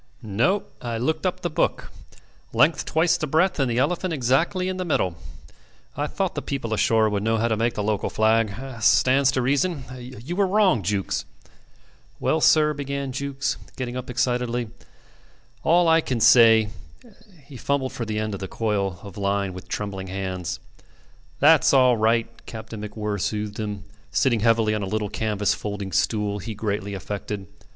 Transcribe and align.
"No. 0.23 0.63
I 0.81 0.97
looked 0.97 1.27
up 1.27 1.41
the 1.41 1.49
book. 1.51 1.91
Length 2.53 2.85
twice 2.85 3.17
the 3.17 3.27
breadth 3.27 3.59
and 3.59 3.69
the 3.69 3.77
elephant 3.77 4.11
exactly 4.15 4.67
in 4.67 4.77
the 4.77 4.83
middle. 4.83 5.15
I 5.95 6.07
thought 6.07 6.33
the 6.33 6.41
people 6.41 6.73
ashore 6.73 7.07
would 7.07 7.21
know 7.21 7.37
how 7.37 7.47
to 7.47 7.55
make 7.55 7.75
the 7.75 7.83
local 7.83 8.09
flag. 8.09 8.51
Stands 8.81 9.29
to 9.33 9.43
reason. 9.43 9.83
You 9.95 10.35
were 10.35 10.47
wrong, 10.47 10.81
Jukes...." 10.81 11.25
"Well, 12.19 12.41
sir," 12.41 12.73
began 12.73 13.11
Jukes, 13.11 13.57
getting 13.77 13.95
up 13.95 14.09
excitedly, 14.09 14.69
"all 15.63 15.87
I 15.87 16.01
can 16.01 16.19
say" 16.19 16.69
He 17.45 17.55
fumbled 17.55 17.93
for 17.93 18.03
the 18.03 18.17
end 18.17 18.33
of 18.33 18.39
the 18.39 18.47
coil 18.47 18.97
of 19.03 19.17
line 19.17 19.53
with 19.53 19.67
trembling 19.67 20.07
hands. 20.07 20.59
"That's 21.39 21.75
all 21.75 21.95
right." 21.95 22.27
Captain 22.47 22.81
MacWhirr 22.81 23.21
soothed 23.21 23.59
him, 23.59 23.83
sitting 24.09 24.39
heavily 24.39 24.73
on 24.73 24.81
a 24.81 24.87
little 24.87 25.09
canvas 25.09 25.53
folding 25.53 25.91
stool 25.91 26.39
he 26.39 26.55
greatly 26.55 26.95
affected. 26.95 27.45